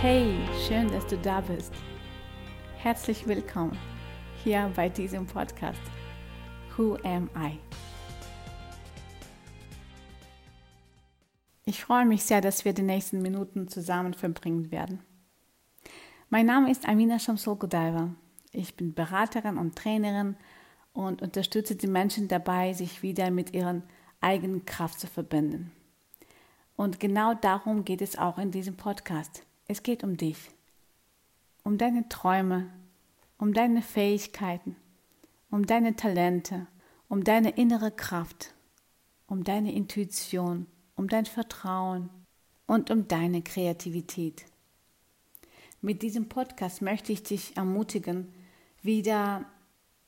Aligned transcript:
Hey, 0.00 0.38
schön, 0.64 0.88
dass 0.92 1.04
du 1.08 1.18
da 1.18 1.40
bist. 1.40 1.72
Herzlich 2.76 3.26
willkommen 3.26 3.76
hier 4.44 4.70
bei 4.76 4.88
diesem 4.88 5.26
Podcast. 5.26 5.80
Who 6.76 6.96
am 7.02 7.28
I? 7.36 7.58
Ich 11.64 11.82
freue 11.82 12.06
mich 12.06 12.22
sehr, 12.22 12.40
dass 12.40 12.64
wir 12.64 12.72
die 12.74 12.82
nächsten 12.82 13.22
Minuten 13.22 13.66
zusammen 13.66 14.14
verbringen 14.14 14.70
werden. 14.70 15.02
Mein 16.30 16.46
Name 16.46 16.70
ist 16.70 16.88
Amina 16.88 17.18
Shamsul 17.18 17.56
Godaiva. 17.56 18.14
Ich 18.52 18.76
bin 18.76 18.94
Beraterin 18.94 19.58
und 19.58 19.74
Trainerin 19.74 20.36
und 20.92 21.22
unterstütze 21.22 21.74
die 21.74 21.88
Menschen 21.88 22.28
dabei, 22.28 22.72
sich 22.72 23.02
wieder 23.02 23.32
mit 23.32 23.52
ihrer 23.52 23.82
eigenen 24.20 24.64
Kraft 24.64 25.00
zu 25.00 25.08
verbinden. 25.08 25.72
Und 26.76 27.00
genau 27.00 27.34
darum 27.34 27.84
geht 27.84 28.00
es 28.00 28.16
auch 28.16 28.38
in 28.38 28.52
diesem 28.52 28.76
Podcast. 28.76 29.42
Es 29.70 29.82
geht 29.82 30.02
um 30.02 30.16
dich, 30.16 30.38
um 31.62 31.76
deine 31.76 32.08
Träume, 32.08 32.70
um 33.36 33.52
deine 33.52 33.82
Fähigkeiten, 33.82 34.76
um 35.50 35.66
deine 35.66 35.94
Talente, 35.94 36.66
um 37.10 37.22
deine 37.22 37.50
innere 37.50 37.90
Kraft, 37.90 38.54
um 39.26 39.44
deine 39.44 39.74
Intuition, 39.74 40.66
um 40.96 41.06
dein 41.06 41.26
Vertrauen 41.26 42.08
und 42.66 42.90
um 42.90 43.08
deine 43.08 43.42
Kreativität. 43.42 44.46
Mit 45.82 46.00
diesem 46.00 46.30
Podcast 46.30 46.80
möchte 46.80 47.12
ich 47.12 47.22
dich 47.22 47.58
ermutigen, 47.58 48.32
wieder 48.80 49.44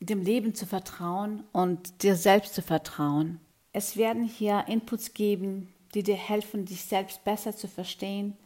dem 0.00 0.22
Leben 0.22 0.54
zu 0.54 0.64
vertrauen 0.64 1.44
und 1.52 2.02
dir 2.02 2.16
selbst 2.16 2.54
zu 2.54 2.62
vertrauen. 2.62 3.40
Es 3.74 3.98
werden 3.98 4.24
hier 4.24 4.64
Inputs 4.68 5.12
geben, 5.12 5.68
die 5.92 6.02
dir 6.02 6.16
helfen, 6.16 6.64
dich 6.64 6.80
selbst 6.86 7.24
besser 7.24 7.54
zu 7.54 7.68
verstehen 7.68 8.38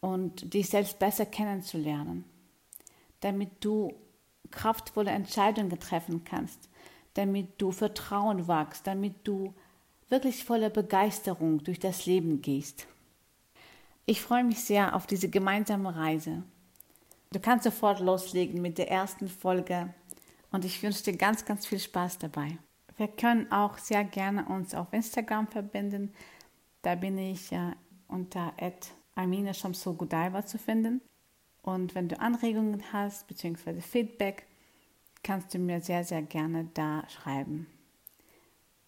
und 0.00 0.54
dich 0.54 0.68
selbst 0.68 0.98
besser 0.98 1.26
kennenzulernen, 1.26 2.24
damit 3.20 3.64
du 3.64 3.94
kraftvolle 4.50 5.10
Entscheidungen 5.10 5.78
treffen 5.78 6.24
kannst, 6.24 6.68
damit 7.14 7.60
du 7.60 7.70
Vertrauen 7.70 8.48
wachst, 8.48 8.86
damit 8.86 9.14
du 9.24 9.54
wirklich 10.08 10.44
voller 10.44 10.70
Begeisterung 10.70 11.62
durch 11.62 11.78
das 11.78 12.06
Leben 12.06 12.42
gehst. 12.42 12.86
Ich 14.06 14.20
freue 14.20 14.44
mich 14.44 14.64
sehr 14.64 14.96
auf 14.96 15.06
diese 15.06 15.28
gemeinsame 15.28 15.94
Reise. 15.94 16.42
Du 17.32 17.38
kannst 17.38 17.64
sofort 17.64 18.00
loslegen 18.00 18.60
mit 18.60 18.78
der 18.78 18.90
ersten 18.90 19.28
Folge 19.28 19.94
und 20.50 20.64
ich 20.64 20.82
wünsche 20.82 21.04
dir 21.04 21.16
ganz, 21.16 21.44
ganz 21.44 21.66
viel 21.66 21.78
Spaß 21.78 22.18
dabei. 22.18 22.58
Wir 22.96 23.06
können 23.08 23.50
auch 23.52 23.78
sehr 23.78 24.02
gerne 24.04 24.46
uns 24.46 24.74
auf 24.74 24.92
Instagram 24.92 25.46
verbinden. 25.46 26.12
Da 26.82 26.96
bin 26.96 27.16
ich 27.18 27.52
äh, 27.52 27.72
unter 28.08 28.52
Amina 29.14 29.52
Shamsul 29.52 29.94
Gudaiwa 29.94 30.44
zu 30.46 30.58
finden. 30.58 31.00
Und 31.62 31.94
wenn 31.94 32.08
du 32.08 32.18
Anregungen 32.18 32.92
hast 32.92 33.26
bzw. 33.26 33.80
Feedback, 33.80 34.46
kannst 35.22 35.52
du 35.52 35.58
mir 35.58 35.80
sehr, 35.80 36.04
sehr 36.04 36.22
gerne 36.22 36.68
da 36.74 37.08
schreiben. 37.08 37.66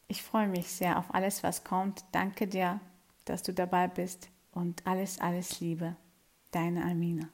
Ich 0.09 0.23
freue 0.23 0.49
mich 0.49 0.69
sehr 0.69 0.99
auf 0.99 1.15
alles, 1.15 1.43
was 1.43 1.65
kommt. 1.65 2.05
Danke 2.13 2.47
dir, 2.47 2.81
dass 3.25 3.43
du 3.43 3.53
dabei 3.53 3.89
bist 3.89 4.29
und 4.53 4.87
alles, 4.87 5.19
alles 5.21 5.61
Liebe. 5.61 5.97
Deine 6.51 6.85
Amina. 6.85 7.29